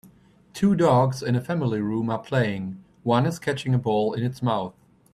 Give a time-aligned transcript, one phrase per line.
[0.55, 4.41] Two dogs in a family room are playing, one is catching a ball in its
[4.41, 4.73] mouth.